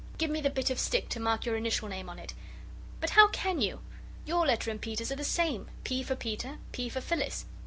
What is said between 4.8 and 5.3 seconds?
Peter's are the